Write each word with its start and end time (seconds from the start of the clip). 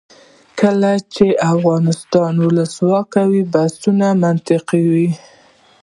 کله 0.59 0.91
چې 1.13 1.25
افغانستان 1.53 2.33
کې 2.39 2.43
ولسواکي 2.47 3.23
وي 3.31 3.41
بحثونه 3.53 4.07
منطقي 4.23 4.83
وي. 4.91 5.09